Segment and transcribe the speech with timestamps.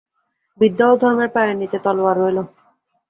[0.59, 2.37] বিদ্যা ও ধর্মের পায়ের নীচে তলওয়ার রইল।